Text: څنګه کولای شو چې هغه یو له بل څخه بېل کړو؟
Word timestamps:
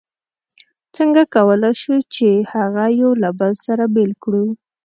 څنګه 0.95 1.21
کولای 1.35 1.73
شو 1.81 1.95
چې 2.13 2.27
هغه 2.53 2.85
یو 3.01 3.11
له 3.23 3.29
بل 3.39 3.51
څخه 3.65 3.85
بېل 3.93 4.11
کړو؟ 4.23 4.45